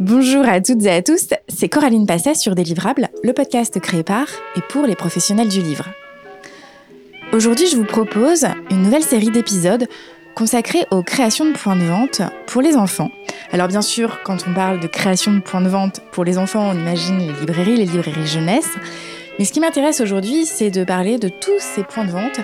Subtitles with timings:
[0.00, 4.28] Bonjour à toutes et à tous, c'est Coraline Passet sur Délivrable, le podcast créé par
[4.56, 5.84] et pour les professionnels du livre.
[7.34, 9.86] Aujourd'hui, je vous propose une nouvelle série d'épisodes
[10.34, 13.10] consacrée aux créations de points de vente pour les enfants.
[13.52, 16.70] Alors bien sûr, quand on parle de création de points de vente pour les enfants,
[16.70, 18.70] on imagine les librairies, les librairies jeunesse.
[19.38, 22.40] Mais ce qui m'intéresse aujourd'hui, c'est de parler de tous ces points de vente,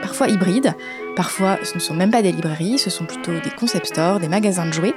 [0.00, 0.72] parfois hybrides,
[1.16, 4.28] parfois ce ne sont même pas des librairies, ce sont plutôt des concept stores, des
[4.28, 4.94] magasins de jouets.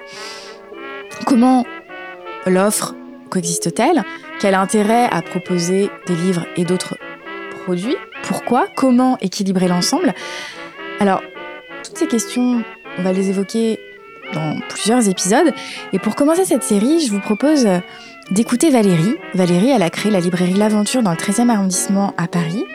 [1.25, 1.65] Comment
[2.49, 2.95] l'offre
[3.29, 4.03] coexiste-t-elle
[4.39, 6.97] Quel intérêt à proposer des livres et d'autres
[7.63, 7.95] produits?
[8.23, 8.67] Pourquoi?
[8.75, 10.13] Comment équilibrer l'ensemble?
[10.99, 11.21] Alors,
[11.83, 12.63] toutes ces questions,
[12.97, 13.79] on va les évoquer
[14.33, 15.53] dans plusieurs épisodes.
[15.93, 17.67] Et pour commencer cette série, je vous propose
[18.31, 19.15] d'écouter Valérie.
[19.33, 22.65] Valérie, elle a créé la librairie L'Aventure dans le 13e arrondissement à Paris.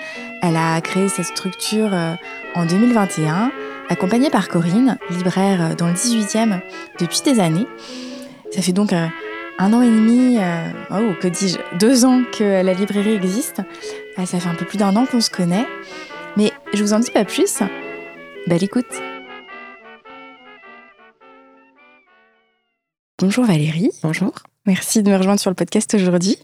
[0.42, 2.14] Elle a créé cette structure euh,
[2.54, 3.52] en 2021,
[3.88, 6.60] accompagnée par Corinne, libraire dans le 18e
[6.98, 7.66] depuis des années.
[8.50, 9.06] Ça fait donc euh,
[9.58, 13.60] un an et demi, euh, oh, que dis-je, deux ans que la librairie existe.
[14.16, 15.66] Ah, ça fait un peu plus d'un an qu'on se connaît.
[16.36, 17.62] Mais je vous en dis pas plus.
[18.46, 18.86] Belle écoute.
[23.18, 23.90] Bonjour Valérie.
[24.02, 24.32] Bonjour.
[24.66, 26.38] Merci de me rejoindre sur le podcast aujourd'hui.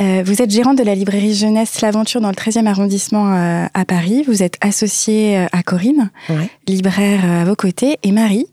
[0.00, 3.84] Euh, vous êtes gérante de la librairie jeunesse L'Aventure dans le 13e arrondissement euh, à
[3.84, 4.24] Paris.
[4.26, 6.10] Vous êtes associée à Corinne,
[6.66, 8.46] libraire à vos côtés, et Marie,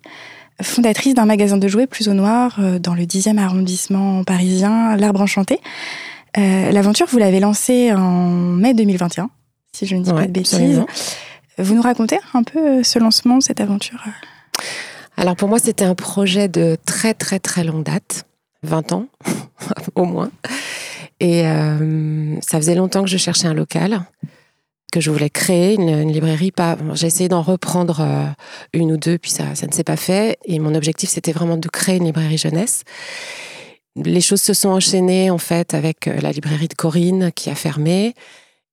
[0.61, 5.21] fondatrice d'un magasin de jouets plus au noir euh, dans le 10e arrondissement parisien, L'Arbre
[5.21, 5.59] Enchanté.
[6.37, 9.29] Euh, l'aventure, vous l'avez lancée en mai 2021,
[9.73, 10.83] si je ne dis pas de bêtises.
[11.57, 14.03] Vous nous racontez un peu euh, ce lancement, cette aventure
[15.15, 18.25] Alors pour moi, c'était un projet de très très très longue date,
[18.63, 19.05] 20 ans
[19.95, 20.31] au moins.
[21.19, 21.45] Et
[22.41, 24.01] ça faisait longtemps que je cherchais un local
[24.91, 26.51] que je voulais créer une, librairie.
[26.51, 28.25] Pas, j'ai essayé d'en reprendre euh,
[28.73, 30.37] une ou deux, puis ça, ça ne s'est pas fait.
[30.45, 32.83] Et mon objectif, c'était vraiment de créer une librairie jeunesse.
[33.95, 37.55] Les choses se sont enchaînées en fait avec euh, la librairie de Corinne qui a
[37.55, 38.13] fermé.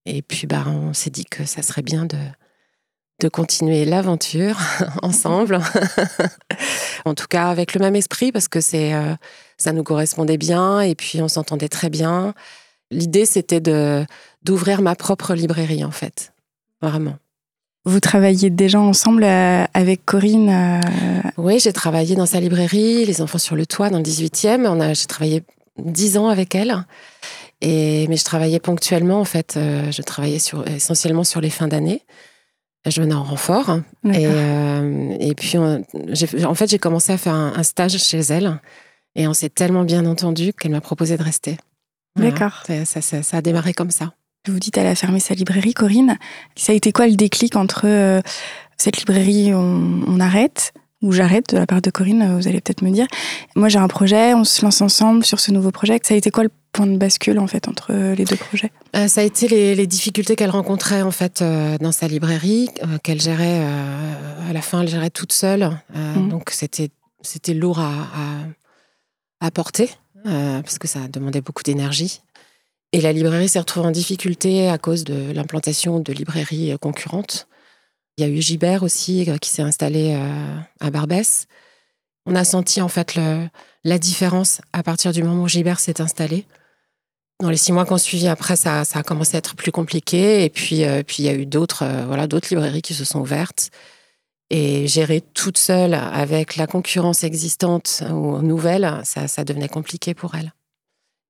[0.07, 2.19] Et puis, bah, on s'est dit que ça serait bien de,
[3.21, 4.59] de continuer l'aventure
[5.03, 5.59] ensemble.
[7.05, 9.15] en tout cas, avec le même esprit, parce que c'est, euh,
[9.57, 12.35] ça nous correspondait bien et puis on s'entendait très bien.
[12.91, 14.05] L'idée, c'était de
[14.45, 16.33] d'ouvrir ma propre librairie, en fait.
[16.81, 17.17] Vraiment.
[17.87, 20.81] Vous travaillez déjà ensemble euh, avec Corinne euh,
[21.37, 24.67] Oui, j'ai travaillé dans sa librairie, Les Enfants sur le Toit, dans le 18e.
[24.67, 25.43] On a, j'ai travaillé
[25.79, 26.87] dix ans avec elle.
[27.61, 29.57] Et, mais je travaillais ponctuellement, en fait.
[29.57, 32.03] Euh, je travaillais sur, essentiellement sur les fins d'année.
[32.87, 33.79] Je venais en renfort.
[34.13, 34.25] Et,
[35.21, 38.61] et, puis, en fait, j'ai commencé à faire un, un, stage chez elle.
[39.15, 41.57] Et on s'est tellement bien entendu qu'elle m'a proposé de rester.
[42.17, 42.63] D'accord.
[42.67, 44.13] Ça, ça, ça, a démarré comme ça.
[44.47, 46.19] Vous dites elle a fermé sa librairie, Corinne.
[46.55, 48.21] Ça a été quoi le déclic entre euh,
[48.77, 52.83] cette librairie, on, arrête ou j'arrête de la part de Corinne, euh, vous allez peut-être
[52.83, 53.07] me dire.
[53.57, 55.99] Moi j'ai un projet, on se lance ensemble sur ce nouveau projet.
[56.03, 58.71] Ça a été quoi le point de bascule en fait entre euh, les deux projets?
[59.09, 61.43] Ça a été les, difficultés qu'elle rencontrait en fait
[61.81, 62.69] dans sa librairie,
[63.03, 63.65] qu'elle gérait
[64.49, 65.71] à la fin, elle gérait toute seule.
[65.95, 66.29] Mmh.
[66.29, 66.91] Donc c'était
[67.23, 67.91] c'était lourd à,
[69.41, 69.91] à, à porter.
[70.25, 72.21] Parce que ça demandait beaucoup d'énergie.
[72.95, 77.49] Et la librairie s'est retrouvée en difficulté à cause de l'implantation de librairies euh, concurrentes.
[78.17, 80.17] Il y a eu Gibert aussi euh, qui s'est installé
[80.79, 81.49] à Barbès.
[82.25, 83.19] On a senti en fait
[83.83, 86.47] la différence à partir du moment où Gibert s'est installé.
[87.41, 90.45] Dans les six mois qu'on suivi après, ça, ça, a commencé à être plus compliqué.
[90.45, 93.71] Et puis, puis il y a eu d'autres, voilà, d'autres librairies qui se sont ouvertes.
[94.51, 100.37] Et gérer toute seule avec la concurrence existante ou nouvelle, ça, ça devenait compliqué pour
[100.37, 100.53] elle.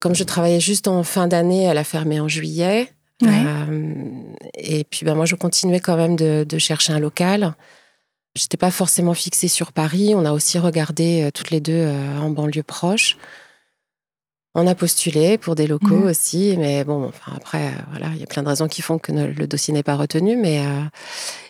[0.04, 2.92] Comme je travaillais juste en fin d'année, elle a fermé en juillet.
[3.22, 4.03] Euh,
[4.53, 7.54] et puis ben, moi, je continuais quand même de, de chercher un local.
[8.34, 10.12] J'étais pas forcément fixée sur Paris.
[10.14, 13.16] On a aussi regardé euh, toutes les deux euh, en banlieue proche.
[14.54, 16.06] On a postulé pour des locaux mmh.
[16.06, 19.10] aussi, mais bon, enfin, après, voilà, il y a plein de raisons qui font que
[19.10, 20.62] le dossier n'est pas retenu, mais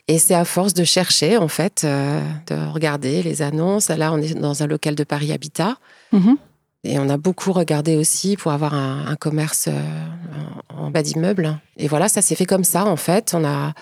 [0.07, 3.89] et c'est à force de chercher, en fait, de regarder les annonces.
[3.89, 5.77] Là, on est dans un local de Paris Habitat.
[6.13, 6.39] Mhm.
[6.85, 9.81] Et on a beaucoup regardé aussi pour avoir un, commerce euh,
[10.69, 11.59] en, bas d'immeuble.
[11.77, 13.33] Et voilà, ça s'est fait comme ça, en fait.
[13.35, 13.73] On a,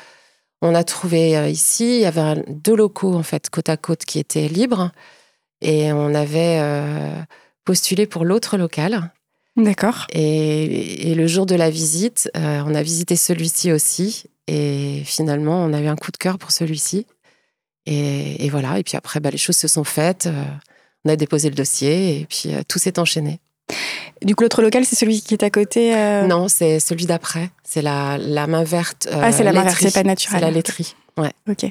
[0.62, 4.04] on a trouvé euh, ici, il y avait deux locaux, en fait, côte à côte,
[4.04, 4.92] qui étaient libres.
[5.60, 6.60] Et on avait
[7.64, 9.12] postulé pour l'autre local.
[9.56, 10.06] D'accord.
[10.12, 14.24] Et, et, le jour de la visite, on a visité celui-ci aussi.
[14.48, 17.06] Et finalement, on a eu un coup de cœur pour celui-ci.
[17.86, 18.78] Et, voilà.
[18.78, 20.26] Et puis après, bah, les choses se sont faites.
[20.26, 20.44] Euh,
[21.04, 23.40] on a déposé le dossier et puis euh, tout s'est enchaîné.
[24.22, 27.50] Du coup, l'autre local, c'est celui qui est à côté euh Non, c'est celui d'après.
[27.64, 29.08] C'est la, la main verte.
[29.10, 30.40] ah, c'est la main verte, c'est pas naturel.
[30.40, 30.94] C'est la laiterie.
[31.16, 31.32] Ouais.
[31.48, 31.64] Ok.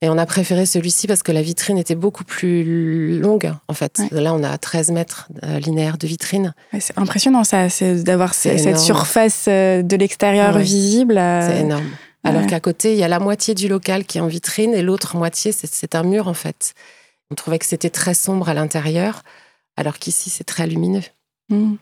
[0.00, 4.00] Et on a préféré celui-ci parce que la vitrine était beaucoup plus longue, en fait.
[4.12, 6.54] Là, on a 13 mètres euh, linéaires de vitrine.
[6.78, 7.66] c'est impressionnant, ça,
[8.04, 11.14] d'avoir cette surface euh, de l'extérieur visible.
[11.16, 11.88] C'est énorme.
[12.22, 14.82] Alors qu'à côté, il y a la moitié du local qui est en vitrine et
[14.82, 16.74] l'autre moitié, c'est un mur, en fait.
[17.30, 19.22] On trouvait que c'était très sombre à l'intérieur,
[19.76, 21.02] alors qu'ici, c'est très lumineux.
[21.50, 21.76] Hmm.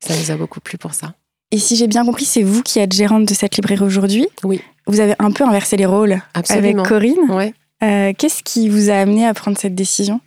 [0.00, 1.14] Ça nous a beaucoup plu pour ça.
[1.50, 4.26] Et si j'ai bien compris, c'est vous qui êtes gérante de cette librairie aujourd'hui?
[4.42, 4.60] Oui.
[4.86, 7.30] Vous avez un peu inversé les rôles avec Corinne.
[7.30, 7.52] Ouais.
[7.82, 10.20] Euh, qu'est-ce qui vous a amené à prendre cette décision?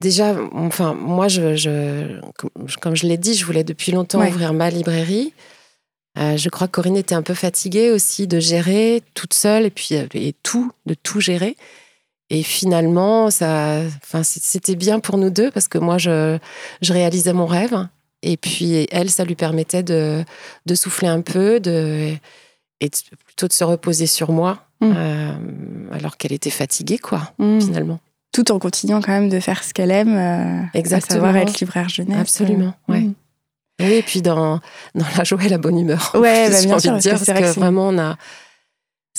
[0.00, 2.20] Déjà, enfin, moi, je,
[2.80, 5.32] comme je l'ai dit, je voulais depuis longtemps ouvrir ma librairie.
[6.18, 9.70] Euh, je crois que Corinne était un peu fatiguée aussi de gérer toute seule et
[9.70, 11.56] puis et tout, de tout gérer.
[12.30, 16.38] Et finalement, ça, enfin, c'était bien pour nous deux parce que moi, je,
[16.82, 17.88] je réalisais mon rêve.
[18.22, 20.24] Et puis, elle, ça lui permettait de,
[20.66, 22.14] de souffler un peu de,
[22.80, 22.90] et
[23.24, 24.92] plutôt de se reposer sur moi, mmh.
[24.96, 25.32] euh,
[25.92, 27.60] alors qu'elle était fatiguée, quoi, mmh.
[27.60, 28.00] finalement.
[28.32, 31.20] Tout en continuant quand même de faire ce qu'elle aime, euh, Exactement.
[31.20, 32.18] à savoir être libraire jeunesse.
[32.20, 33.00] Absolument, euh, ouais.
[33.00, 33.14] Mmh.
[33.80, 34.60] Oui, et puis dans,
[34.94, 36.10] dans la joie et la bonne humeur.
[36.14, 38.16] Ouais, bah, bien sûr, dire, parce que, vraiment, on a.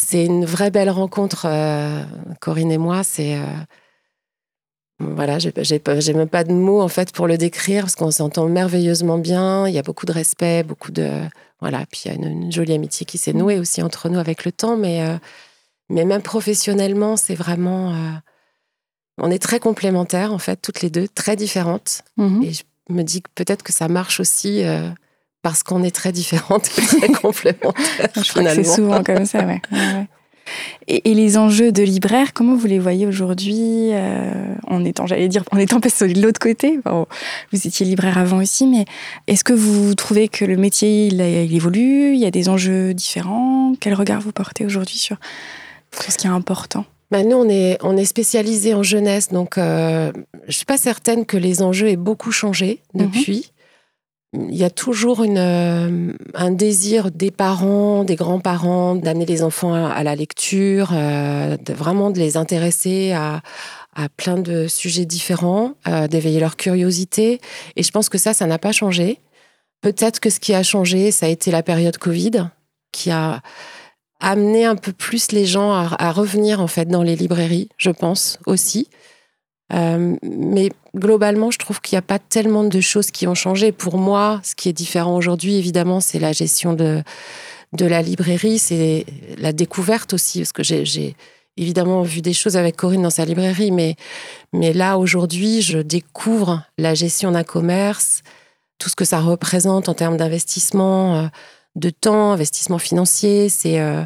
[0.01, 1.45] C'est une vraie belle rencontre,
[2.39, 3.03] Corinne et moi.
[3.03, 3.37] C'est
[4.99, 9.17] voilà, j'ai même pas de mots en fait pour le décrire parce qu'on s'entend merveilleusement
[9.17, 9.65] bien.
[9.67, 11.09] Il y a beaucoup de respect, beaucoup de
[11.61, 11.85] voilà.
[11.89, 14.51] Puis il y a une, jolie amitié qui s'est nouée aussi entre nous avec le
[14.51, 15.17] temps, mais euh,
[15.89, 18.11] mais même professionnellement, c'est vraiment euh,
[19.17, 22.03] on est très complémentaires en fait, toutes les deux, très différentes.
[22.17, 22.45] Mm-hmm.
[22.45, 24.63] Et je me dis que peut-être que ça marche aussi.
[25.41, 28.09] Parce qu'on est très différentes et très complémentaires.
[28.15, 29.62] je c'est souvent comme ça, ouais.
[29.71, 30.07] ouais.
[30.88, 35.44] Et, les enjeux de libraire, comment vous les voyez aujourd'hui euh, En étant, j'allais dire,
[35.51, 36.80] en étant passé de l'autre côté.
[36.86, 38.86] vous étiez libraire avant aussi, mais
[39.27, 43.74] est-ce que vous trouvez que le métier il, évolue Il y a des enjeux différents?
[43.80, 45.18] Quel regard vous portez aujourd'hui sur,
[45.92, 46.85] ce qui est important?
[47.12, 50.12] Bah, nous, on est, on est spécialisé en jeunesse, donc euh,
[50.44, 53.07] je ne suis pas certaine que les enjeux aient beaucoup changé mhm.
[53.07, 53.51] depuis
[54.33, 60.03] il y a toujours euh, un désir des parents, des grands-parents, d'amener les enfants à,
[60.03, 63.41] la lecture, euh, de, vraiment de les intéresser à,
[63.95, 67.41] à plein de sujets différents, euh, d'éveiller leur curiosité.
[67.75, 69.19] Et je pense que ça, ça n'a pas changé.
[69.81, 72.49] Peut-être que ce qui a changé, ça a été la période Covid,
[72.91, 73.41] qui a
[74.19, 77.89] amené un peu plus les gens à, à revenir en fait dans les librairies, je
[77.89, 78.89] pense aussi.
[79.74, 83.71] Euh, mais globalement, je trouve qu'il n'y a pas tellement de choses qui ont changé.
[83.71, 87.04] Pour moi, ce qui est différent aujourd'hui, évidemment, c'est la gestion de,
[87.74, 89.06] de la librairie, c'est
[89.38, 91.16] la découverte aussi, parce que j'ai
[91.57, 93.95] évidemment vu des choses avec Corinne dans sa librairie, mais,
[94.54, 98.24] mais là, aujourd'hui, je découvre la gestion d'un commerce,
[98.80, 101.27] tout ce que ça représente en termes d'investissement, euh,
[101.75, 103.50] de temps, investissement financier.
[103.50, 103.80] C'est.
[103.80, 104.04] Euh,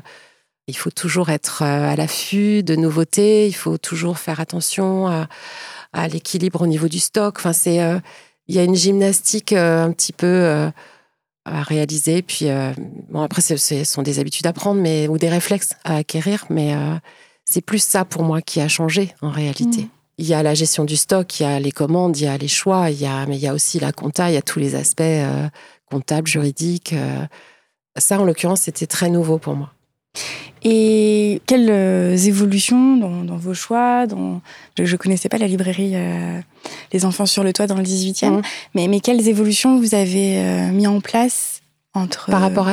[0.67, 6.07] il faut toujours être euh, à l'affût de nouveautés, il faut toujours faire attention à,
[6.07, 7.35] l'équilibre au niveau du stock.
[7.37, 7.99] Enfin, c'est, euh,
[8.47, 10.71] il y a une gymnastique euh, un petit peu
[11.45, 12.21] à réaliser.
[12.21, 12.47] Puis,
[13.09, 16.45] bon, après, ce sont des habitudes à prendre, mais ou des réflexes à acquérir.
[16.49, 16.73] Mais
[17.45, 19.83] c'est plus ça pour moi qui a changé en réalité.
[19.83, 19.89] Mmh.
[20.19, 22.37] Il y a la gestion du stock, il y a les commandes, il y a
[22.37, 24.41] les choix, il y a, mais il y a aussi la compta, il y a
[24.41, 25.03] tous les aspects
[25.91, 26.95] comptables, juridiques.
[27.97, 29.73] ça, en l'occurrence, c'était très nouveau pour moi.
[30.65, 34.41] Et quelles euh, évolutions dans, vos choix dans...
[34.77, 36.39] Je ne connaissais pas la librairie euh,
[36.93, 38.41] Les Enfants sur le Toit dans le 18e, mmh.
[38.75, 41.61] mais, mais quelles évolutions vous avez euh, mis en place
[41.93, 42.31] entre...
[42.31, 42.67] Par rapport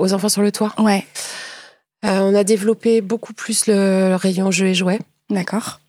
[0.00, 0.72] aux Enfants sur le Toit?
[0.78, 1.04] Ouais.
[2.04, 5.00] on a développé beaucoup plus le rayon jeux et jouets.
[5.28, 5.80] D'accord.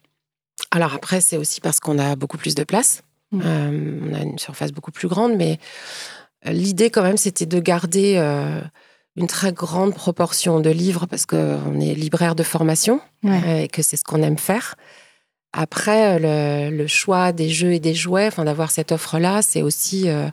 [0.71, 3.03] Alors après, c'est aussi parce qu'on a beaucoup plus de place.
[3.31, 3.41] Mmh.
[3.41, 5.59] on a une surface beaucoup plus grande, mais
[6.45, 8.17] l'idée quand même, c'était de garder
[9.15, 13.81] une très grande proportion de livres parce qu'on est libraire de formation euh, et que
[13.81, 14.75] c'est ce qu'on aime faire.
[15.51, 20.27] Après, le, choix des jeux et des jouets, enfin d'avoir cette offre-là, c'est aussi, euh,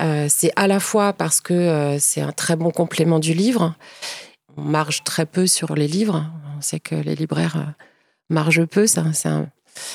[0.00, 3.74] euh, c'est à la fois parce que c'est un très bon complément du livre.
[4.56, 6.26] On marge très peu sur les livres.
[6.58, 7.74] On sait que les libraires
[8.28, 8.88] margent peu.
[8.88, 8.98] C'est
[9.28, 9.46] un,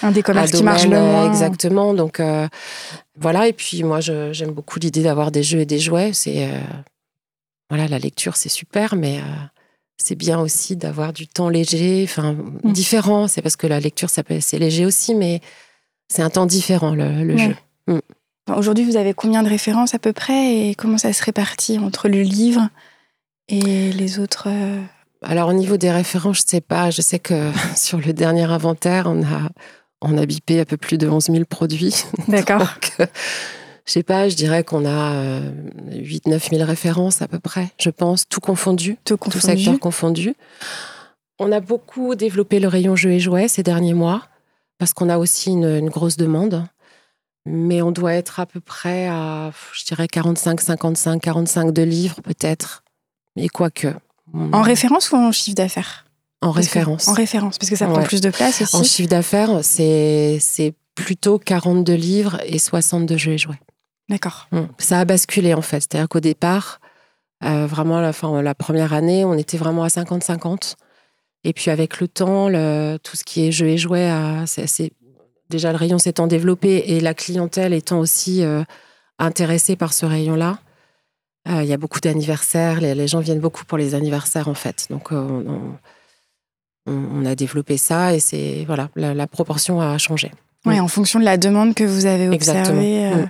[0.04, 1.28] un des commerces qui marche le moins.
[1.28, 1.94] Exactement.
[1.94, 2.22] Donc
[3.20, 3.50] voilà.
[3.50, 6.14] Et puis moi, j'aime beaucoup l'idée d'avoir des jeux et des jouets.
[6.14, 6.50] C'est
[7.70, 9.24] voilà, la lecture, c'est super, mais euh,
[9.98, 12.72] c'est bien aussi d'avoir du temps léger, enfin, mm.
[12.72, 13.28] différent.
[13.28, 15.42] C'est parce que la lecture, c'est léger aussi, mais
[16.08, 17.56] c'est un temps différent, le, jeu.
[17.88, 18.00] Mm.
[18.56, 22.10] Aujourd'hui, vous avez combien de références à peu près et comment ça se répartit entre
[22.10, 22.68] le livre
[23.48, 24.82] et les autres euh?
[25.22, 26.92] Alors, au niveau des références, je ne sais pas.
[26.92, 29.50] Je sais que sur le dernier inventaire, on a,
[30.02, 32.04] on a bipé un peu plus de 11 000 produits.
[32.28, 32.66] D'accord.
[33.80, 35.40] Euh, je sais pas, je dirais qu'on a
[35.92, 39.42] 8-9 000 références à peu près, je pense, tout confondu, tout, confondu.
[39.42, 40.36] tout secteur confondu.
[41.40, 44.28] On a beaucoup développé le rayon jeux et jouets ces derniers mois,
[44.78, 46.66] parce qu'on a aussi une, grosse demande.
[47.46, 52.22] Mais on doit être à peu près à, je dirais, 45, 55, 45 de livres
[52.22, 52.84] peut-être.
[53.38, 53.88] Et quoique.
[54.34, 56.06] En référence ou en chiffre d'affaires?
[56.42, 57.08] En référence.
[57.08, 58.76] en référence, parce que ça prend plus de place aussi.
[58.76, 63.60] En chiffre d'affaires, c'est plutôt 42 livres et 62 jeux et jouets.
[64.10, 64.48] D'accord.
[64.52, 64.68] Hum.
[64.80, 65.82] Ça a basculé en fait.
[65.82, 66.80] C'est-à-dire qu'au départ,
[67.44, 70.76] euh, vraiment, la, fin, la première année, on était vraiment à 50-50.
[71.46, 74.12] Et puis avec le temps, le, tout ce qui est jeux et jouets,
[74.46, 74.92] c'est,
[75.50, 78.64] déjà le rayon s'étant développé et la clientèle étant aussi euh,
[79.20, 80.60] intéressée par ce rayon-là.
[81.48, 84.88] Euh, il y a beaucoup d'anniversaires, les, gens viennent beaucoup pour les anniversaires en fait.
[84.90, 85.78] Donc on,
[87.26, 90.32] a développé ça et c'est voilà, la, proportion a changé.
[90.66, 93.06] Oui, en fonction de la demande que vous avez observée.
[93.06, 93.30] Exactement.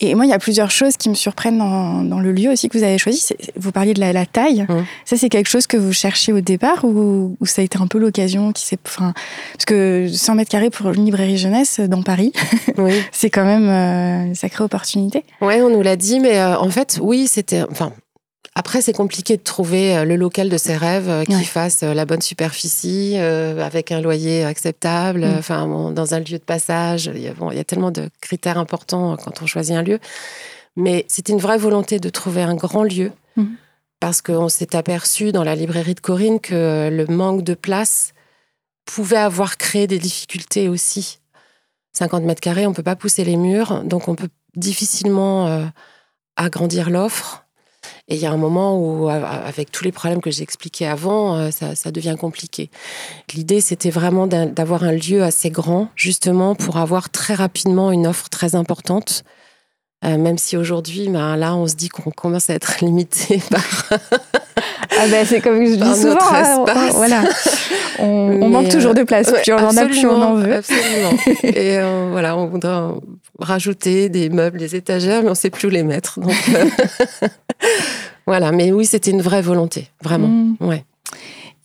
[0.00, 2.78] Et moi, il y a plusieurs choses qui me surprennent dans, le lieu aussi que
[2.78, 3.28] vous avez choisi.
[3.56, 4.62] Vous parliez de la, taille.
[4.68, 4.84] Mmh.
[5.04, 7.98] Ça, c'est quelque chose que vous cherchiez au départ ou, ça a été un peu
[7.98, 8.78] l'occasion qui s'est.
[8.86, 9.12] Enfin,
[9.52, 12.32] parce que 100 mètres carrés pour une librairie jeunesse dans Paris,
[12.78, 12.94] oui.
[13.12, 15.24] c'est quand même euh, une sacrée opportunité.
[15.40, 17.62] Oui, on nous l'a dit, mais euh, en fait, oui, c'était.
[17.70, 17.92] Enfin,
[18.54, 21.94] après, c'est compliqué de trouver euh, le local de ses rêves euh, qui fasse euh,
[21.94, 25.38] la bonne superficie, avec un loyer acceptable, mm.
[25.38, 27.10] enfin, dans un lieu de passage.
[27.14, 29.82] Il y, a, bon, il y a tellement de critères importants quand on choisit un
[29.82, 29.98] lieu.
[30.76, 33.46] Mais c'était une vraie volonté de trouver un grand lieu, mm.
[34.00, 38.12] parce qu'on s'est aperçu dans la librairie de Corinne que le manque de place
[38.84, 41.20] pouvait avoir créé des difficultés aussi.
[41.94, 45.70] 50 mètres carrés, on ne peut pas pousser les murs, donc on peut difficilement
[46.36, 47.41] agrandir l'offre.
[48.08, 51.36] Et il y a un moment où, avec tous les problèmes que j'ai expliqués avant,
[51.36, 52.68] euh, ça, devient compliqué.
[53.34, 58.28] L'idée, c'était vraiment d'avoir un lieu assez grand, justement, pour avoir très rapidement une offre
[58.28, 59.22] très importante.
[60.04, 63.98] Euh, même si aujourd'hui, ben, là, on se dit qu'on commence à être limité par.
[64.90, 66.64] ah ben, c'est comme je dis souvent, hein,
[67.98, 69.32] on, manque toujours de place.
[69.48, 70.54] on en a, plus on en veut.
[70.54, 71.12] Absolument.
[71.42, 72.94] Et euh, voilà, on voudrait
[73.38, 76.20] rajouter des meubles, des étagères, mais on ne sait plus où les mettre.
[76.20, 76.34] Donc,
[78.26, 80.28] voilà, mais oui, c'était une vraie volonté, vraiment.
[80.28, 80.56] Mm.
[80.60, 80.84] Ouais.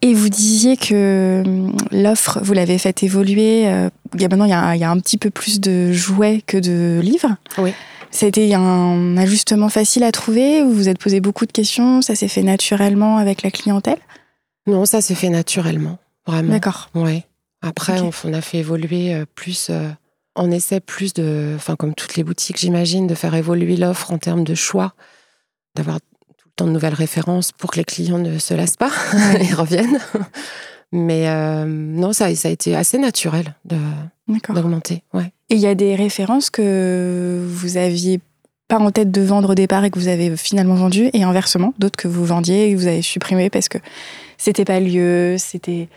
[0.01, 3.67] Et vous disiez que hum, l'offre, vous l'avez fait évoluer.
[3.67, 6.57] Euh, il y a maintenant, il y a, un petit peu plus de jouets que
[6.57, 7.35] de livres.
[7.57, 7.71] Oui.
[8.19, 12.15] Été un ajustement facile à trouver ou vous vous êtes posé beaucoup de questions Ça
[12.15, 13.99] s'est fait naturellement avec la clientèle?
[14.67, 16.51] Non, ça s'est fait naturellement, vraiment.
[16.51, 16.89] D'accord.
[16.93, 17.23] Oui.
[17.61, 19.69] Après, on, a fait évoluer euh, plus.
[19.69, 19.89] Euh,
[20.35, 24.19] on essaie plus de, enfin, comme toutes les boutiques, j'imagine, de faire évoluer l'offre en
[24.19, 24.93] termes de choix,
[25.75, 25.99] d'avoir
[26.57, 28.91] de nouvelles références pour que les clients ne se lassent pas
[29.39, 29.99] et reviennent.
[30.91, 33.55] Mais euh, non, ça, ça a été assez naturel
[34.49, 35.03] d'augmenter.
[35.13, 35.31] Ouais.
[35.49, 38.19] Et il y a des références que vous aviez
[38.67, 41.73] pas en tête de vendre au départ et que vous avez finalement vendu, et inversement,
[41.77, 43.77] d'autres que vous vendiez et que vous avez supprimé parce que
[44.37, 45.89] c'était pas lieu, c'était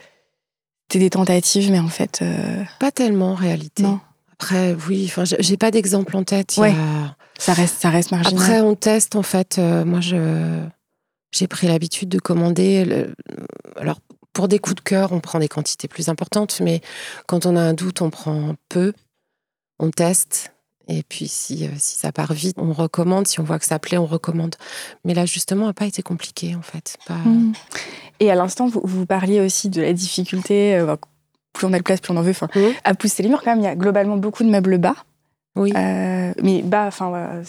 [0.88, 2.20] des tentatives, mais en fait.
[2.22, 3.82] Euh, pas tellement en réalité.
[3.82, 4.00] Non.
[4.32, 6.54] Après, oui, enfin, j'ai pas d'exemple en tête.
[6.56, 6.74] Ouais.
[7.38, 8.42] Ça reste, ça reste marginal.
[8.42, 9.58] Après, on teste en fait.
[9.58, 10.60] Euh, moi, je
[11.32, 13.06] j'ai pris l'habitude de commander.
[13.76, 14.00] alors,
[14.32, 16.80] pour des coups de cœur, on prend des quantités plus importantes, mais
[17.26, 18.92] quand on a un doute, on prend peu.
[19.78, 20.52] On teste.
[20.90, 23.28] Et puis, si, euh, si ça part vite, on recommande.
[23.28, 24.56] Si on voit que ça plaît, on recommande.
[25.04, 26.98] Mais l'ajustement n'a pas été compliqué, en fait.
[27.08, 27.52] Mmh.
[28.18, 30.96] Et à l'instant, vous, vous, parliez aussi de la difficulté, euh,
[31.52, 32.32] plus on a de place, plus on en veut.
[32.32, 32.60] Enfin, mmh.
[32.82, 34.96] à pousser les murs, quand même, il y a globalement beaucoup de meubles bas.
[35.56, 35.72] Oui.
[35.76, 37.42] Euh, mais bas, enfin,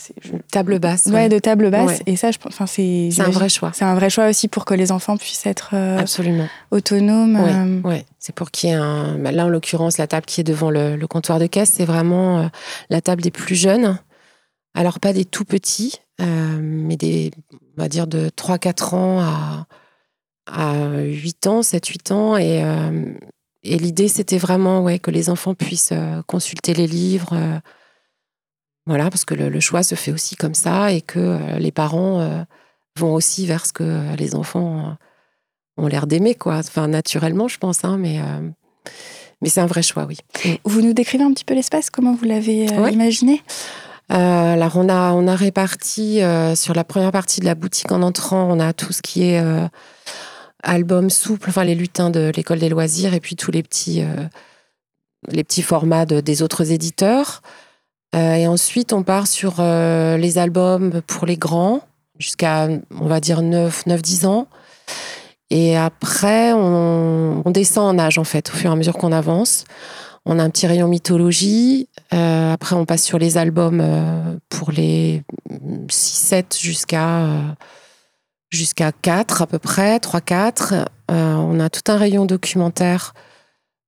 [0.51, 1.05] table basse.
[1.05, 2.01] Ouais, de table basse.
[2.07, 3.09] Et ça, je enfin, c'est.
[3.11, 3.71] C'est un vrai choix.
[3.73, 7.81] C'est un vrai choix aussi pour que les enfants puissent être euh, absolument autonomes.
[7.85, 8.01] Oui, euh.
[8.17, 9.17] c'est pour qu'il y ait un.
[9.19, 12.49] Bah, là, en l'occurrence, la table qui est devant le, comptoir de caisse, c'est vraiment
[12.89, 13.99] la table des plus jeunes.
[14.73, 17.31] Alors pas des tout petits, mais des,
[17.77, 19.67] on va dire de 3-4 ans à
[20.47, 22.63] à 8 ans, 7-8 ans, et
[23.63, 27.61] et l'idée, c'était vraiment ouais, que les enfants puissent euh, consulter les livres.
[28.87, 31.71] Euh, voilà, parce que le, choix se fait aussi comme ça et que euh, les
[31.71, 32.45] parents
[32.97, 34.97] vont aussi vers ce que les enfants
[35.77, 36.57] ont l'air d'aimer, quoi.
[36.57, 38.19] Enfin, naturellement, je pense, hein, mais,
[39.41, 40.17] mais c'est un vrai choix, oui.
[40.65, 43.41] Vous nous décrivez un petit peu l'espace, comment vous l'avez imaginé?
[44.09, 46.19] Alors on a on a réparti
[46.55, 49.41] sur la première partie de la boutique en entrant, on a tout ce qui est
[50.63, 54.25] albums souples, enfin les lutins de l'école des loisirs et puis tous les petits, euh,
[55.27, 57.41] les petits formats des autres éditeurs.
[58.15, 61.81] Euh, et ensuite, on part sur euh, les albums pour les grands,
[62.19, 62.67] jusqu'à,
[62.99, 64.47] on va dire, 9-10 ans.
[65.49, 69.65] Et après, on, descend en âge, en fait, au fur et à mesure qu'on avance.
[70.25, 71.89] On a un petit rayon mythologie.
[72.11, 73.83] après, on passe sur les albums
[74.49, 75.23] pour les
[75.87, 77.55] 6-7 jusqu'à
[78.49, 80.85] jusqu'à 4 à peu près, 3-4.
[81.09, 83.13] on a tout un rayon documentaire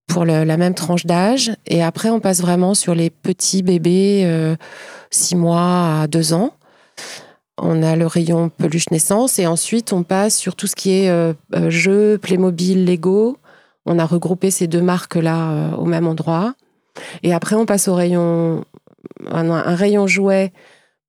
[0.08, 1.52] pour la même tranche d'âge.
[1.66, 4.56] Et après, on passe vraiment sur les petits bébés,
[5.10, 6.54] 6 mois à 2 ans.
[7.58, 11.10] On a le rayon peluche naissance et ensuite on passe sur tout ce qui est
[11.10, 13.38] euh, euh, jeux, Playmobil, Lego.
[13.86, 16.56] On a regroupé ces deux marques-là euh, au même endroit.
[17.22, 18.66] Et après, on passe au rayon,
[19.30, 20.52] un, rayon jouet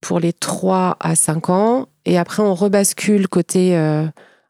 [0.00, 1.88] pour les 3 à 5 ans.
[2.04, 3.76] Et après, on rebascule côté,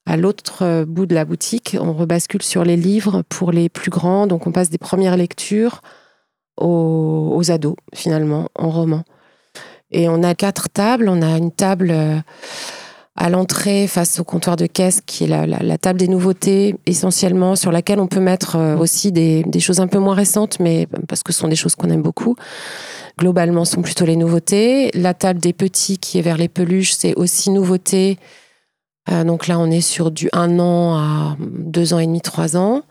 [0.07, 4.27] à l'autre bout de la boutique, on rebascule sur les livres pour les plus grands.
[4.27, 5.81] Donc, on passe des premières lectures
[6.61, 9.05] aux, ados, finalement, en roman.
[9.91, 11.09] Et on a quatre tables.
[11.09, 12.19] On a une table euh,
[13.17, 17.71] à l'entrée face au comptoir de caisse qui est la, table des nouveautés essentiellement sur
[17.71, 21.33] laquelle on peut mettre euh, aussi des, choses un peu moins récentes mais parce que
[21.33, 22.35] ce sont des choses qu'on aime beaucoup
[23.17, 26.95] globalement ce sont plutôt les nouveautés la table des petits qui est vers les peluches
[26.95, 28.44] c'est aussi nouveautés euh,
[29.11, 32.83] donc là on est sur du un an à deux ans et demi trois ans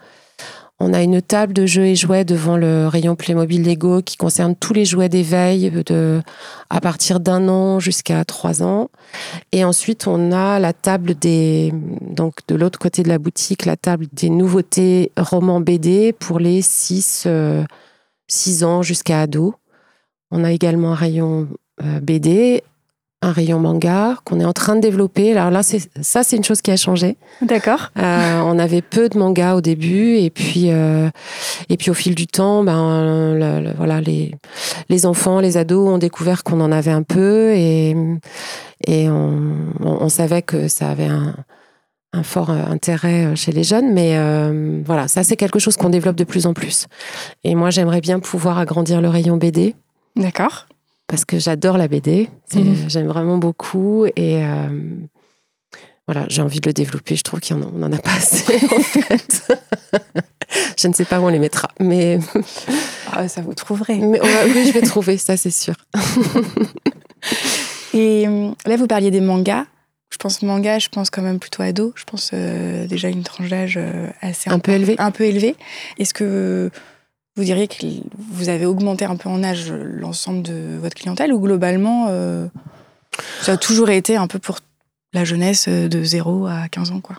[0.79, 4.53] on a une table de jeux et jouets devant le rayon Playmobil Lego qui concerne
[4.55, 6.21] tous les jouets d'éveil de,
[6.69, 8.89] à partir d'un an jusqu'à trois ans.
[9.51, 13.77] Et ensuite, on a la table des, donc de l'autre côté de la boutique, la
[13.77, 17.63] table des nouveautés romans BD pour les 6, euh,
[18.63, 19.55] ans jusqu'à ado.
[20.31, 21.47] On a également un rayon
[21.81, 22.63] euh, BD
[23.23, 25.31] un rayon manga qu'on est en train de développer.
[25.35, 27.15] Alors là, ça, c'est une chose qui a changé.
[27.41, 27.91] D'accord.
[27.97, 31.09] Euh, on avait peu de mangas au début, et puis euh,
[31.69, 34.35] et puis au fil du temps, ben voilà, les
[34.89, 37.95] les enfants, les ados ont découvert qu'on en avait un peu, et
[38.85, 41.35] et on, on, savait que ça avait un
[42.13, 46.15] un fort intérêt chez les jeunes, mais euh, voilà, ça c'est quelque chose qu'on développe
[46.15, 46.85] de plus en plus.
[47.43, 49.73] Et moi, j'aimerais bien pouvoir agrandir le rayon BD.
[50.15, 50.67] D'accord
[51.13, 52.27] parce que j'adore la BD.
[52.55, 52.89] Mhm.
[52.89, 54.67] J'aime vraiment beaucoup et euh,
[56.07, 57.15] voilà, j'ai envie de le développer.
[57.15, 59.53] Je trouve qu'on n'en a pas assez en fait.
[60.79, 62.17] je ne sais pas où on les mettra, mais
[63.11, 63.99] ah, ça vous trouverez.
[63.99, 64.19] Mais,
[64.55, 65.75] oui, je vais trouver, ça c'est sûr.
[67.93, 69.67] et euh, là, vous parliez des mangas.
[70.09, 71.93] Je pense manga, je pense quand même plutôt ado.
[71.95, 73.79] Je pense euh, déjà une tranche d'âge
[74.21, 74.95] assez un peu élevée.
[74.97, 75.55] Un peu élevée.
[75.99, 76.71] Est-ce que
[77.35, 77.75] vous diriez que
[78.31, 82.47] vous avez augmenté un peu en âge l'ensemble de votre clientèle ou globalement, euh,
[83.41, 84.59] ça a toujours été un peu pour
[85.13, 87.17] la jeunesse euh, de 0 à 15 ans quoi?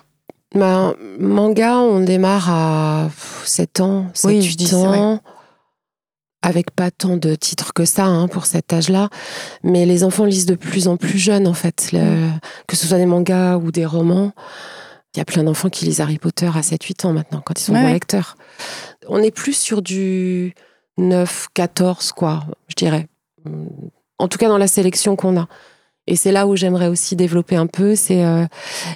[0.55, 3.11] Ben, Manga, on démarre à
[3.45, 5.21] 7 ans, 7, oui, 8 ans.
[6.43, 9.09] Avec pas tant de titres que ça hein, pour cet âge-là,
[9.63, 11.91] mais les enfants lisent de plus en plus jeunes en fait,
[12.69, 14.33] que ce soit des mangas ou des romans.
[15.15, 17.63] Il y a plein d'enfants qui lisent Harry Potter à 7-8 ans maintenant, quand ils
[17.63, 18.37] sont bons lecteurs.
[19.09, 20.55] On est plus sur du
[20.99, 23.07] 9-14, quoi, je dirais.
[24.19, 25.49] En tout cas, dans la sélection qu'on a.
[26.07, 28.45] Et c'est là où j'aimerais aussi développer un peu, c'est euh,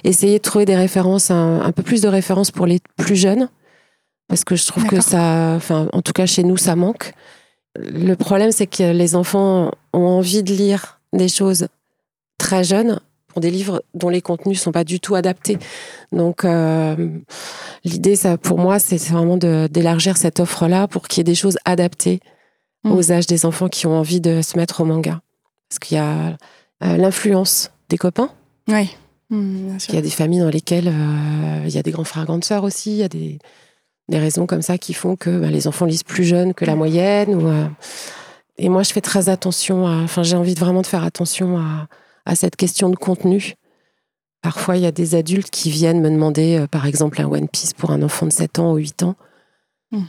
[0.03, 3.49] essayer de trouver des références, un, peu plus de références pour les plus jeunes.
[4.27, 7.13] Parce que je trouve que ça, enfin, en tout cas chez nous, ça manque.
[7.75, 11.67] Le problème, c'est que les enfants ont envie de lire des choses
[12.37, 15.57] très jeunes pour des livres dont les contenus sont pas du tout adaptés.
[16.11, 16.95] Donc euh,
[17.85, 21.57] l'idée, ça, pour moi, c'est vraiment d'élargir cette offre-là pour qu'il y ait des choses
[21.63, 22.19] adaptées
[22.83, 22.91] mm.
[22.91, 25.21] aux âges des enfants qui ont envie de se mettre au manga.
[25.69, 26.37] Parce qu'il y a
[26.83, 28.31] euh, l'influence des copains.
[28.67, 28.89] Oui.
[29.29, 32.25] Mm, il y a des familles dans lesquelles euh, il y a des grands frères,
[32.25, 32.91] grandes sœurs aussi.
[32.91, 33.37] Il y a des,
[34.09, 36.75] des raisons comme ça qui font que bah, les enfants lisent plus jeunes que la
[36.75, 37.35] moyenne.
[37.35, 37.51] Ou,
[38.57, 39.85] et moi, je fais très attention.
[39.85, 41.87] Enfin, j'ai envie de vraiment de faire attention à
[42.29, 43.55] à cette question de contenu.
[44.41, 47.49] Parfois, il y a des adultes qui viennent me demander, euh, par exemple, un One
[47.49, 49.15] Piece pour un enfant de 7 ans ou 8 ans.
[49.91, 50.03] Hmm.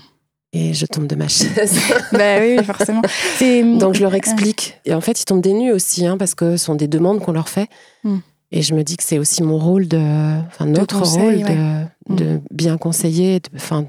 [0.52, 1.80] Et je tombe de ma chaise.
[2.12, 3.02] bah oui, forcément.
[3.78, 4.78] Donc je leur explique.
[4.84, 7.20] Et en fait, ils tombent des nues aussi, hein, parce que ce sont des demandes
[7.20, 7.68] qu'on leur fait.
[8.04, 8.18] Hmm.
[8.52, 9.96] Et je me dis que c'est aussi mon rôle de,
[10.46, 11.38] enfin notre rôle
[12.08, 12.40] de, hmm.
[12.50, 13.40] bien conseiller.
[13.56, 13.86] Enfin,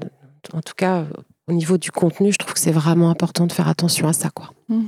[0.54, 1.04] en tout cas,
[1.48, 4.30] au niveau du contenu, je trouve que c'est vraiment important de faire attention à ça,
[4.30, 4.52] quoi.
[4.68, 4.82] Mmh.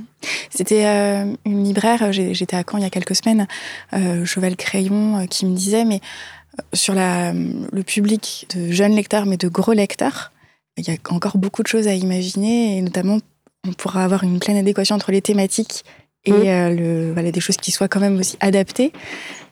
[0.49, 3.47] C'était euh, une libraire, j'étais à Caen il y a quelques semaines,
[3.93, 5.99] euh, Cheval Crayon, euh, qui me disait, mais
[6.73, 10.31] sur la, le public de jeunes lecteurs, mais de gros lecteurs,
[10.77, 13.19] il y a encore beaucoup de choses à imaginer, et notamment,
[13.67, 15.83] on pourra avoir une pleine adéquation entre les thématiques
[16.23, 16.75] et mmh.
[16.75, 18.93] le, voilà, des choses qui soient quand même aussi adaptées,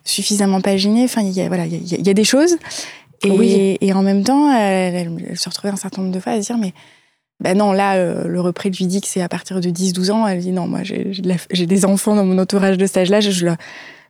[0.04, 1.04] suffisamment paginées.
[1.04, 2.56] Enfin, il y a, voilà, il y, a des choses.
[3.22, 6.46] Et, et, en même temps, elle, se retrouvait un certain nombre de fois à se
[6.46, 6.72] dire, mais
[7.40, 10.26] ben non, là, euh, le repris lui dit que c'est à partir de 10-12 ans.
[10.26, 13.56] Elle dit non, moi, j'ai des enfants dans mon entourage de stage là je, leur,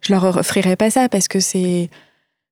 [0.02, 1.90] je leur offrirai pas ça parce que c'est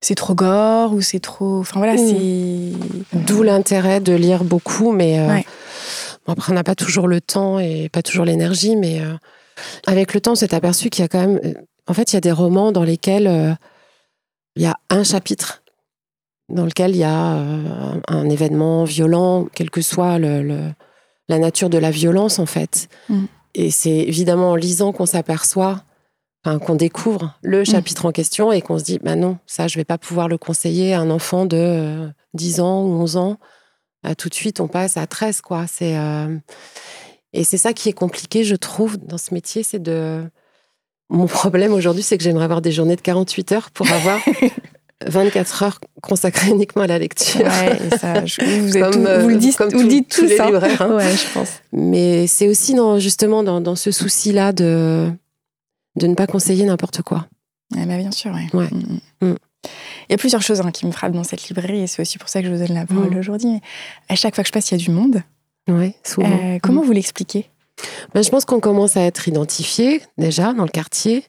[0.00, 1.60] c'est trop gore ou c'est trop.
[1.60, 1.98] Enfin voilà, mmh.
[1.98, 3.18] c'est.
[3.18, 5.38] D'où l'intérêt de lire beaucoup, mais euh,
[6.26, 9.14] après, on n'a pas toujours le temps et pas toujours l'énergie, mais euh,
[9.86, 11.40] avec le temps, on s'est aperçu qu'il y a quand même.
[11.86, 13.56] En fait, il y a des romans dans lesquels
[14.56, 15.61] il y a un chapitre
[16.52, 20.70] dans lequel il y a euh, un, événement violent, quelle que soit le,
[21.28, 22.88] la nature de la violence en fait.
[23.08, 23.24] Mm.
[23.54, 25.82] Et c'est évidemment en lisant qu'on s'aperçoit,
[26.44, 27.66] enfin, qu'on découvre le mm.
[27.66, 30.38] chapitre en question et qu'on se dit, bah non, ça je vais pas pouvoir le
[30.38, 33.38] conseiller à un enfant de 10 euh, ans ou 11 ans.
[34.02, 35.66] Bah, tout de suite, on passe à 13 quoi.
[35.66, 36.36] C'est euh,
[37.32, 40.22] et c'est ça qui est compliqué, je trouve, dans ce métier, c'est de
[41.08, 44.18] mon problème aujourd'hui, c'est que j'aimerais avoir des journées de 48 heures pour avoir
[45.06, 47.40] 24 heures consacrées uniquement à la lecture.
[47.42, 50.46] Ouais, ça, vous, êtes vous, le dites, comme vous dites tout ça.
[50.46, 50.96] Libraires, hein.
[50.96, 51.48] ouais, je pense.
[51.72, 55.10] Mais c'est aussi dans, justement dans, dans ce souci-là de,
[55.96, 57.26] de ne pas conseiller n'importe quoi.
[57.70, 58.32] bah bien sûr.
[58.32, 58.68] Ouais.
[58.70, 59.28] Mm, mm.
[59.28, 59.36] Mm.
[60.08, 62.18] Il y a plusieurs choses hein, qui me frappent dans cette librairie et c'est aussi
[62.18, 63.60] pour ça que je vous donne la parole aujourd'hui.
[64.08, 65.22] À chaque fois que je passe, il y a du monde.
[66.02, 66.28] Souvent.
[66.28, 67.48] Euh, comment vous l'expliquez?
[68.14, 71.24] Ben, Je pense qu'on commence à être identifié déjà dans le quartier.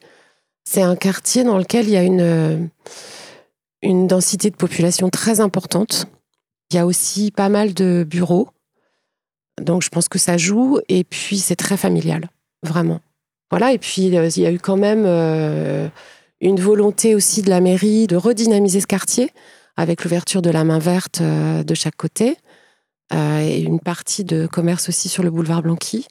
[0.66, 2.58] C'est un quartier dans lequel il y a une, euh,
[3.84, 6.08] une densité de population très importante.
[6.72, 8.50] Il y a aussi pas mal de bureaux.
[9.62, 10.80] Donc je pense que ça joue.
[10.90, 12.30] Et puis c'est très familial,
[12.64, 13.02] vraiment.
[13.52, 15.88] Voilà, et puis euh, il y a eu quand même euh,
[16.42, 19.30] une volonté aussi de la mairie de redynamiser ce quartier
[19.76, 22.38] avec l'ouverture de la main verte de chaque côté
[23.12, 26.08] et une partie de commerce aussi sur le boulevard Blanqui.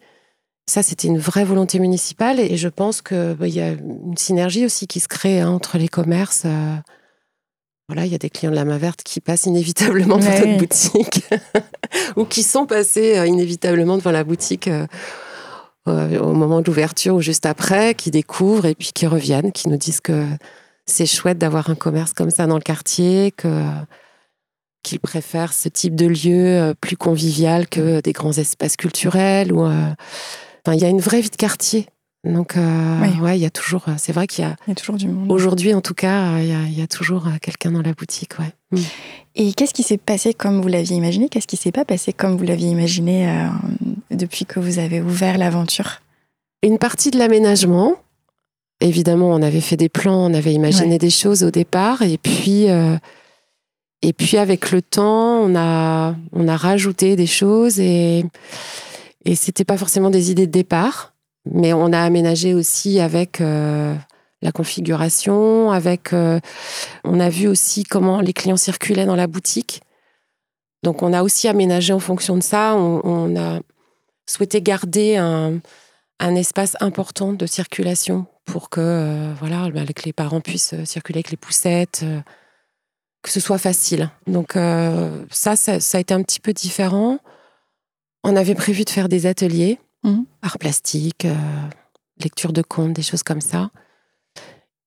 [0.68, 4.64] Ça, c'était une vraie volonté municipale et je pense qu'il bah, y a une synergie
[4.64, 6.44] aussi qui se crée hein, entre les commerces.
[7.92, 7.94] Euh.
[7.94, 10.58] voilà, il y a des clients de la main verte qui passent inévitablement devant notre
[10.58, 11.24] boutique
[12.16, 14.86] ou qui sont passés euh, inévitablement devant la boutique euh,
[15.86, 19.76] au moment de l'ouverture ou juste après, qui découvrent et puis qui reviennent, qui nous
[19.76, 20.26] disent que
[20.86, 23.62] c'est chouette d'avoir un commerce comme ça dans le quartier, que
[24.84, 30.80] qu'ils préfèrent ce type de lieu plus convivial que des grands espaces culturels ou il
[30.80, 31.86] y a une vraie vie de quartier.
[32.24, 33.84] Donc, euh, ouais, il y a toujours.
[33.88, 34.54] Euh, c'est vrai qu'il y a.
[34.66, 35.30] Il y a toujours du monde.
[35.30, 37.94] Aujourd'hui, en tout cas, il y a, il y a toujours euh, quelqu'un dans la
[37.94, 38.52] boutique, ouais.
[38.70, 38.82] Mm.
[39.34, 41.28] Et qu'est-ce qui s'est passé comme vous l'aviez imaginé?
[41.28, 43.48] Qu'est-ce qui s'est pas passé comme vous l'aviez imaginé
[44.10, 46.02] depuis que vous avez ouvert l'aventure?
[46.62, 47.96] Une partie de l'aménagement.
[48.80, 52.66] Évidemment, on avait fait des plans, on avait imaginé des choses au départ, et puis.
[54.02, 58.26] et puis avec le temps, on a, on a rajouté des choses et,
[59.24, 61.11] et c'était pas forcément des idées de départ,
[61.44, 63.94] mais on a aménagé aussi avec euh,
[64.42, 66.12] la configuration, avec.
[66.12, 66.40] Euh,
[67.04, 69.82] on a vu aussi comment les clients circulaient dans la boutique.
[70.82, 72.74] Donc on a aussi aménagé en fonction de ça.
[72.76, 73.60] On, a
[74.26, 75.60] souhaité garder un,
[76.20, 81.30] espace important de circulation pour que euh, voilà, bah, que les parents puissent circuler avec
[81.30, 82.04] les poussettes,
[83.22, 84.10] que ce soit facile.
[84.26, 84.52] Donc
[85.30, 87.18] ça, ça, a été un petit peu différent.
[88.24, 90.24] On avait prévu de faire des ateliers, mhm.
[90.42, 91.34] art plastique, euh,
[92.22, 93.70] lecture de contes, des choses comme ça.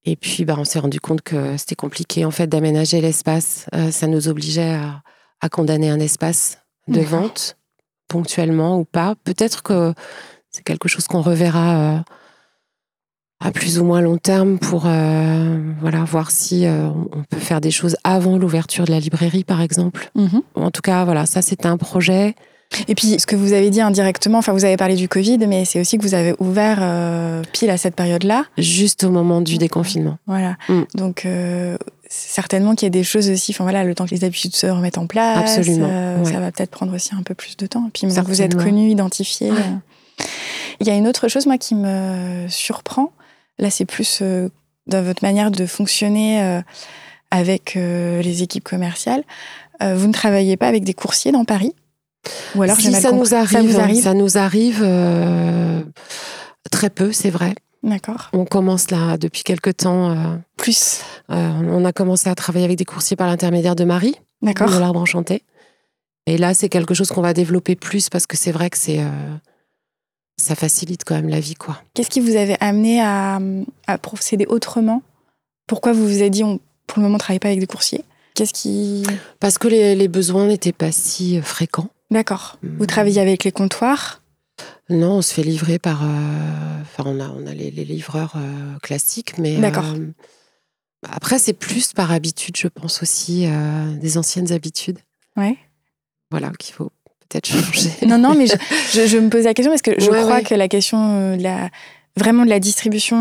[0.04, 3.66] Et puis, bah, on s'est rendu compte que c'était compliqué en fait d'aménager l'espace.
[3.74, 7.56] Euh, ça nous obligeait à, condamner un espace de vente,
[8.08, 9.14] ponctuellement ou pas.
[9.22, 9.94] Peut-être que
[10.50, 11.98] c'est quelque chose qu'on reverra euh,
[13.38, 17.96] à plus ou moins long terme pour voilà voir si on peut faire des choses
[18.02, 20.10] avant l'ouverture de la librairie, par exemple.
[20.16, 20.42] Mhm.
[20.56, 22.34] En tout cas, voilà, ça c'était un projet.
[22.88, 25.64] Et puis, ce que vous avez dit indirectement, enfin, vous avez parlé du Covid, mais
[25.64, 28.44] c'est aussi que vous avez ouvert euh, pile à cette période-là.
[28.58, 30.18] Juste au moment du déconfinement.
[30.26, 30.56] Voilà.
[30.68, 30.82] Mm.
[30.94, 31.76] Donc, euh,
[32.08, 34.66] certainement qu'il y a des choses aussi, enfin voilà, le temps que les habitudes se
[34.66, 35.58] remettent en place.
[35.58, 35.88] Absolument.
[35.90, 37.86] Euh, ça va peut-être prendre aussi un peu plus de temps.
[37.86, 39.50] Et puis, vous êtes connu, identifié.
[40.80, 43.12] Il y a une autre chose, moi, qui me surprend.
[43.58, 44.22] Là, c'est plus
[44.86, 46.60] dans votre manière de fonctionner
[47.30, 49.24] avec les équipes commerciales.
[49.80, 51.74] vous ne travaillez pas avec des coursiers dans Paris?
[52.54, 55.82] Ou alors si ça nous, arrive, ça nous arrive, euh,
[56.70, 57.54] très peu, c'est vrai.
[57.82, 58.30] D'accord.
[58.32, 60.10] On commence là depuis quelque temps.
[60.10, 61.02] Euh, Plus.
[61.30, 64.16] Euh, on a commencé à travailler avec des coursiers par l'intermédiaire de Marie.
[64.42, 64.70] D'accord.
[64.70, 65.42] De l'arbre enchanté.
[66.26, 69.00] Et là, c'est quelque chose qu'on va développer plus parce que c'est vrai que c'est
[70.36, 71.80] ça facilite quand même la vie, quoi.
[71.94, 73.38] Qu'est-ce qui vous avait amené à,
[74.02, 75.02] procéder autrement?
[75.66, 78.04] Pourquoi vous vous êtes dit, on, pour le moment, on travaille pas avec des coursiers?
[78.34, 79.04] Qu'est-ce qui
[79.40, 81.88] Parce que les, les besoins n'étaient pas si fréquents.
[82.10, 82.58] D'accord.
[82.62, 82.86] Vous hmm.
[82.86, 84.22] travaillez avec les comptoirs?
[84.88, 86.04] Non, on se fait livrer par.
[86.04, 89.56] Euh, enfin, on a, on a les, livreurs euh, classiques, mais.
[89.56, 89.84] D'accord.
[89.84, 90.12] Euh,
[91.10, 93.46] après, c'est plus par habitude, je pense aussi,
[94.00, 94.98] des anciennes habitudes.
[95.36, 95.56] Ouais.
[96.30, 96.90] Voilà, qu'il faut
[97.28, 97.90] peut-être changer.
[98.06, 98.46] non, non, mais
[98.92, 101.70] je, me pose la question parce que je crois que la question de la,
[102.16, 103.14] vraiment de la distribution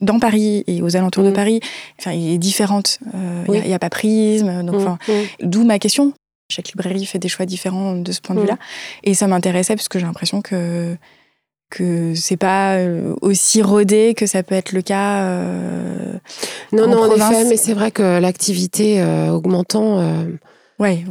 [0.00, 1.34] dans Paris et aux alentours de hmm.
[1.34, 1.60] Paris,
[2.00, 2.98] enfin, est différente.
[3.46, 5.12] Il n'y a, pas prisme, donc, hmm.
[5.42, 6.14] d'où ma question.
[6.50, 8.54] Chaque librairie fait des choix différents de ce point de vue-là.
[8.54, 8.58] Mm.
[9.04, 10.96] Et ça m'intéressait parce que j'ai l'impression que
[11.70, 15.22] que c'est pas euh, aussi rodé que ça peut être le cas.
[15.22, 16.14] Euh,
[16.72, 17.32] non, en non, en province.
[17.32, 20.24] effet, mais c'est vrai que l'activité euh, augmentant, euh,
[20.80, 21.04] Ouais,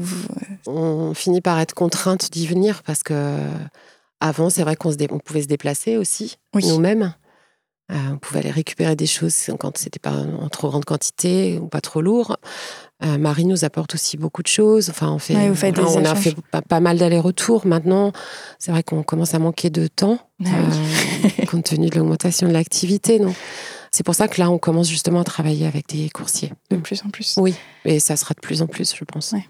[0.65, 3.35] on finit par être contrainte d'y venir parce que
[4.19, 6.65] avant, c'est vrai qu'on se dé- on pouvait se déplacer aussi Oui.
[6.67, 7.13] nous-mêmes.
[7.91, 11.81] On pouvait aller récupérer des choses quand c'était pas en trop grande quantité ou pas
[11.81, 12.37] trop lourd.
[13.01, 14.89] Euh, Marie nous apporte aussi beaucoup de choses.
[14.89, 17.65] Enfin, on fait, Ouais, voilà, on a fait pas, pas mal d'allers-retours.
[17.65, 18.11] Maintenant,
[18.57, 22.53] c'est vrai qu'on commence à manquer de temps Ah euh, compte tenu de l'augmentation de
[22.53, 23.19] l'activité.
[23.19, 23.35] Donc,
[23.91, 26.51] c'est pour ça que là, on commence justement à travailler avec des coursiers.
[26.71, 27.35] de plus en plus.
[27.37, 29.31] Oui, et ça sera de plus en plus, je pense.
[29.31, 29.45] Ouais.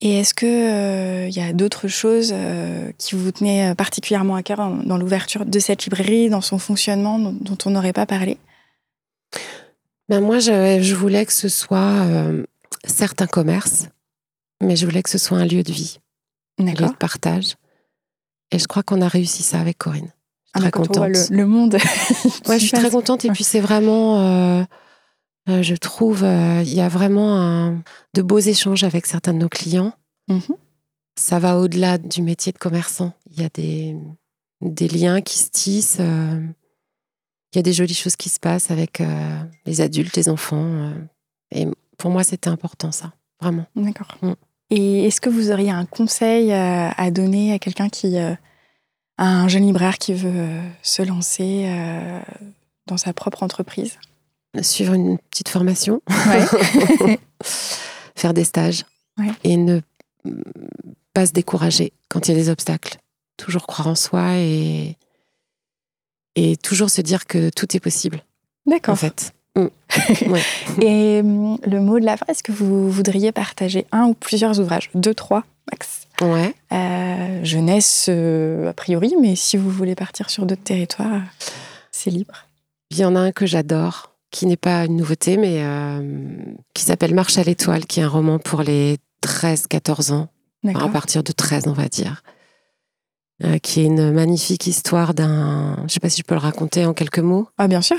[0.00, 4.58] Et est-ce que il y a d'autres choses euh, qui vous tenaient particulièrement à cœur
[4.58, 8.38] dans, dans l'ouverture de cette librairie, dans son fonctionnement, dont, dont on n'aurait pas parlé?
[10.08, 12.04] Ben moi, je, je voulais que ce soit
[12.86, 13.88] euh, certes un commerce,
[14.62, 15.98] mais je voulais que ce soit un lieu de vie,
[16.58, 17.56] un lieu de partage.
[18.52, 20.12] Et je crois qu'on a réussi ça avec Corinne.
[20.54, 21.08] Ah, très contente.
[21.30, 21.74] le, le monde.
[22.48, 23.24] Ouais, je suis très contente.
[23.24, 24.64] Et puis c'est vraiment, euh,
[25.48, 27.82] euh, je trouve, euh, il y a vraiment un-
[28.14, 29.92] de beaux échanges avec certains de nos clients.
[30.28, 30.40] Mhm.
[31.18, 33.12] Ça va au-delà du métier de commerçant.
[33.30, 33.96] Il y a des,
[34.62, 35.98] des liens qui se tissent.
[35.98, 39.02] il y a des jolies choses qui se passent avec
[39.66, 40.92] les adultes, les enfants.
[41.50, 43.12] et pour moi, c'était important, ça.
[43.40, 43.66] Vraiment.
[43.74, 44.16] D'accord.
[44.22, 44.32] Mm.
[44.70, 48.34] Et est-ce que vous auriez un conseil euh, à donner à quelqu'un qui, euh,
[49.16, 51.70] à un jeune libraire qui veut euh, se lancer
[52.86, 53.98] dans sa propre entreprise?
[54.62, 56.00] Suivre une petite formation.
[56.08, 57.18] Ouais.
[58.14, 58.84] Faire des stages.
[59.18, 59.30] Ouais.
[59.44, 59.80] Et ne
[61.12, 62.96] pas se décourager quand il y a des obstacles.
[63.36, 64.96] Toujours croire en soi et,
[66.34, 68.24] et toujours se dire que tout est possible,
[68.66, 68.94] D'accord.
[68.94, 69.34] en fait.
[69.56, 69.66] Mm.
[70.30, 70.42] Ouais.
[70.82, 74.60] Et hum, le mot de la fin, est-ce que vous voudriez partager un ou plusieurs
[74.60, 74.90] ouvrages?
[74.94, 76.54] Deux, trois, max Ouais.
[76.72, 81.22] Euh, Jeunesse, euh, a priori, mais si vous voulez partir sur d'autres territoires,
[81.92, 82.46] c'est libre.
[82.90, 86.36] Il y en a un que j'adore, qui n'est pas une nouveauté, mais euh,
[86.74, 90.28] qui s'appelle Marche à l'étoile, qui est un roman pour les 13-14 ans,
[90.66, 92.22] enfin, à partir de 13, on va dire.
[93.44, 95.76] Euh, qui est une magnifique histoire d'un.
[95.80, 97.48] Je ne sais pas si je peux le raconter en quelques mots.
[97.58, 97.98] Ah, bien sûr.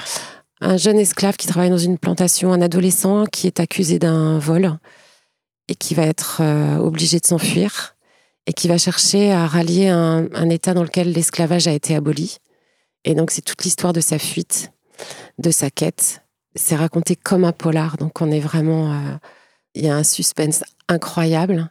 [0.60, 4.78] Un jeune esclave qui travaille dans une plantation, un adolescent qui est accusé d'un vol
[5.68, 7.96] et qui va être euh, obligé de s'enfuir
[8.48, 12.38] et qui va chercher à rallier un, État dans lequel l'esclavage a été aboli.
[13.04, 14.72] Et donc, c'est toute l'histoire de sa fuite,
[15.38, 16.24] de sa quête.
[16.56, 18.94] C'est raconté comme un polar, donc on est vraiment.
[18.94, 19.18] euh,
[19.76, 21.70] Il y a un suspense incroyable.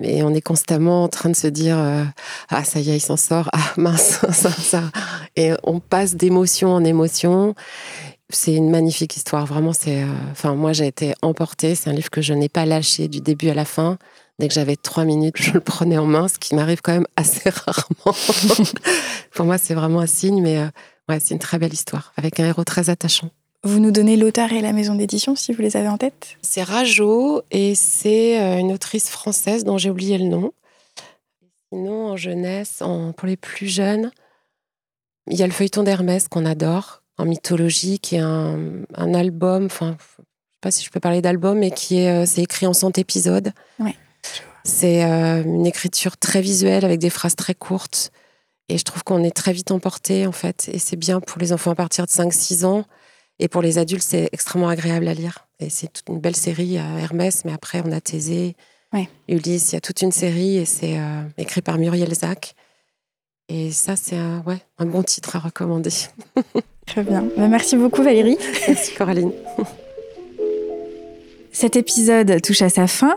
[0.00, 2.04] Mais on est constamment en train de se dire euh,
[2.48, 3.48] Ah, ça y est, il s'en sort.
[3.52, 4.82] Ah, mince, ça, ça.
[5.36, 7.54] Et on passe d'émotion en émotion.
[8.30, 9.72] C'est une magnifique histoire, vraiment.
[9.72, 11.74] C'est, euh, enfin, moi, j'ai été emportée.
[11.74, 13.98] C'est un livre que je n'ai pas lâché du début à la fin.
[14.38, 17.06] Dès que j'avais trois minutes, je le prenais en main, ce qui m'arrive quand même
[17.16, 18.16] assez rarement.
[19.34, 20.66] Pour moi, c'est vraiment un signe, mais euh,
[21.10, 23.28] ouais, c'est une très belle histoire, avec un héros très attachant.
[23.62, 26.38] Vous nous donnez l'auteur et la maison d'édition, si vous les avez en tête?
[26.40, 30.52] C'est Rajo et c'est euh, une autrice française dont j'ai oublié le nom.
[31.70, 34.10] Sinon, en jeunesse, en- pour les plus jeunes,
[35.30, 38.58] il y a le feuilleton d'Hermès qu'on adore, en mythologie, qui est un,
[38.94, 40.26] un album, enfin, je sais
[40.62, 43.52] pas si je peux parler d'album, mais qui est, euh, c'est écrit en 100 épisodes.
[43.78, 43.94] Ouais.
[44.64, 48.10] C'est euh, une écriture très visuelle avec des phrases très courtes.
[48.70, 50.70] Et je trouve qu'on est très vite emporté, en fait.
[50.72, 52.84] Et c'est bien pour les enfants à partir de 5-6 ans.
[53.40, 55.46] Et pour les adultes, c'est extrêmement agréable à lire.
[55.58, 58.54] Et c'est toute une belle série à Hermès, mais après, on a Thésée,
[58.92, 59.08] Ouais.
[59.28, 62.54] Ulysse, il y a toute une série et c'est euh, écrit par Muriel Zac.
[63.48, 65.90] Et ça, c'est un, ouais, un bon titre à recommander.
[66.86, 67.24] Très bien.
[67.36, 68.36] Ben, merci beaucoup Valérie.
[68.68, 69.30] Merci Coraline.
[71.52, 73.16] Cet épisode touche à sa fin.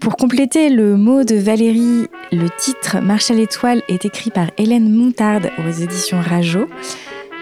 [0.00, 4.90] Pour compléter le mot de Valérie, le titre Marche à l'étoile est écrit par Hélène
[4.92, 6.68] Montarde aux éditions Rajo.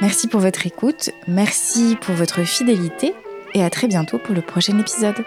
[0.01, 3.15] Merci pour votre écoute, merci pour votre fidélité
[3.53, 5.25] et à très bientôt pour le prochain épisode.